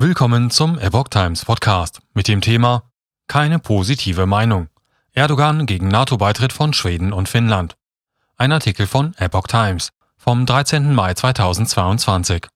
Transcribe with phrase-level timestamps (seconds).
[0.00, 2.84] Willkommen zum Epoch Times Podcast mit dem Thema
[3.26, 4.68] Keine positive Meinung.
[5.12, 7.74] Erdogan gegen NATO-Beitritt von Schweden und Finnland.
[8.36, 10.94] Ein Artikel von Epoch Times vom 13.
[10.94, 12.46] Mai 2022.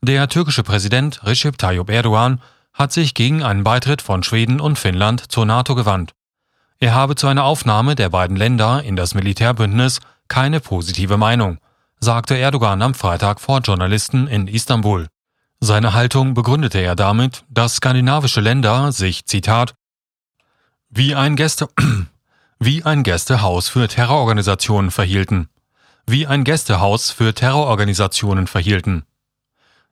[0.00, 2.40] Der türkische Präsident Recep Tayyip Erdogan
[2.72, 6.12] hat sich gegen einen Beitritt von Schweden und Finnland zur NATO gewandt.
[6.78, 9.98] Er habe zu einer Aufnahme der beiden Länder in das Militärbündnis
[10.28, 11.58] keine positive Meinung,
[11.98, 15.08] sagte Erdogan am Freitag vor Journalisten in Istanbul.
[15.60, 19.74] Seine Haltung begründete er damit, dass skandinavische Länder sich, Zitat,
[20.90, 21.68] wie ein, Gäste
[22.58, 25.48] wie ein Gästehaus für Terrororganisationen verhielten.
[26.06, 29.04] Wie ein Gästehaus für Terrororganisationen verhielten.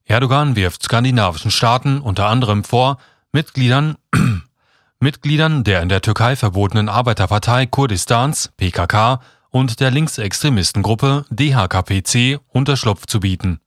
[0.05, 2.98] Erdogan wirft skandinavischen Staaten unter anderem vor,
[3.33, 3.97] Mitgliedern,
[5.00, 13.20] Mitgliedern der in der Türkei verbotenen Arbeiterpartei Kurdistans, PKK, und der Linksextremistengruppe DHKPC Unterschlupf zu
[13.20, 13.61] bieten.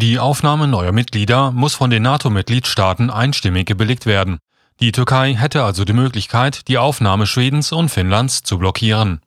[0.00, 4.38] Die Aufnahme neuer Mitglieder muss von den NATO-Mitgliedstaaten einstimmig gebilligt werden.
[4.78, 9.20] Die Türkei hätte also die Möglichkeit, die Aufnahme Schwedens und Finnlands zu blockieren.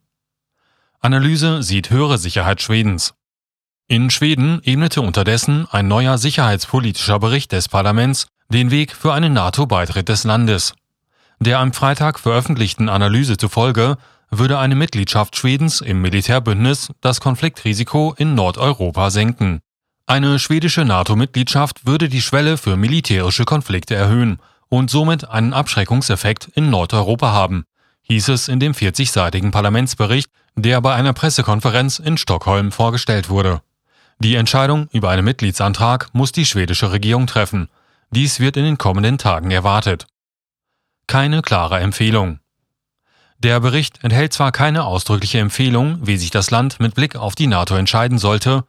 [1.01, 3.15] Analyse sieht höhere Sicherheit Schwedens.
[3.89, 10.07] In Schweden ebnete unterdessen ein neuer sicherheitspolitischer Bericht des Parlaments den Weg für einen NATO-Beitritt
[10.07, 10.73] des Landes.
[11.41, 13.97] Der am Freitag veröffentlichten Analyse zufolge
[14.29, 19.59] würde eine Mitgliedschaft Schwedens im Militärbündnis das Konfliktrisiko in Nordeuropa senken.
[20.11, 26.69] Eine schwedische NATO-Mitgliedschaft würde die Schwelle für militärische Konflikte erhöhen und somit einen Abschreckungseffekt in
[26.69, 27.63] Nordeuropa haben,
[28.01, 33.61] hieß es in dem 40-seitigen Parlamentsbericht, der bei einer Pressekonferenz in Stockholm vorgestellt wurde.
[34.19, 37.69] Die Entscheidung über einen Mitgliedsantrag muss die schwedische Regierung treffen.
[38.09, 40.07] Dies wird in den kommenden Tagen erwartet.
[41.07, 42.41] Keine klare Empfehlung.
[43.39, 47.47] Der Bericht enthält zwar keine ausdrückliche Empfehlung, wie sich das Land mit Blick auf die
[47.47, 48.65] NATO entscheiden sollte,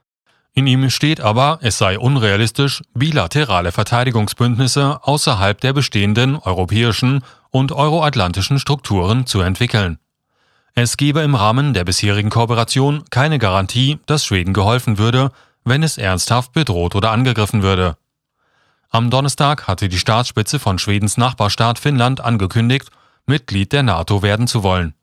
[0.55, 8.59] in ihm steht aber, es sei unrealistisch, bilaterale Verteidigungsbündnisse außerhalb der bestehenden europäischen und euroatlantischen
[8.59, 9.99] Strukturen zu entwickeln.
[10.75, 15.31] Es gebe im Rahmen der bisherigen Kooperation keine Garantie, dass Schweden geholfen würde,
[15.65, 17.97] wenn es ernsthaft bedroht oder angegriffen würde.
[18.91, 22.91] Am Donnerstag hatte die Staatsspitze von Schwedens Nachbarstaat Finnland angekündigt,
[23.25, 24.95] Mitglied der NATO werden zu wollen.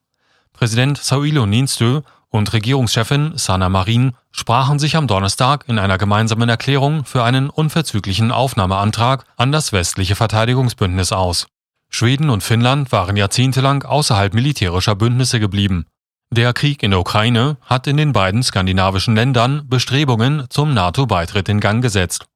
[0.54, 7.06] Präsident Sauli Niinistö und Regierungschefin Sanna Marin sprachen sich am Donnerstag in einer gemeinsamen Erklärung
[7.06, 11.48] für einen unverzüglichen Aufnahmeantrag an das westliche Verteidigungsbündnis aus.
[11.90, 15.88] Schweden und Finnland waren jahrzehntelang außerhalb militärischer Bündnisse geblieben.
[16.32, 21.60] Der Krieg in der Ukraine hat in den beiden skandinavischen Ländern Bestrebungen zum NATO-Beitritt in
[21.60, 22.28] Gang gesetzt.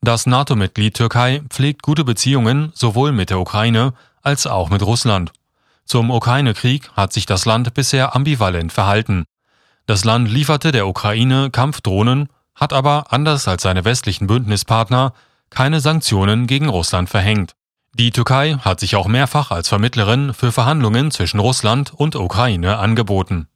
[0.00, 5.32] Das NATO-Mitglied Türkei pflegt gute Beziehungen sowohl mit der Ukraine als auch mit Russland.
[5.84, 9.24] Zum Ukraine-Krieg hat sich das Land bisher ambivalent verhalten.
[9.86, 15.12] Das Land lieferte der Ukraine Kampfdrohnen, hat aber, anders als seine westlichen Bündnispartner,
[15.50, 17.54] keine Sanktionen gegen Russland verhängt.
[17.94, 23.48] Die Türkei hat sich auch mehrfach als Vermittlerin für Verhandlungen zwischen Russland und Ukraine angeboten